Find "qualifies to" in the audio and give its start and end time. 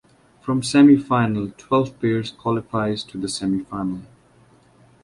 2.31-3.19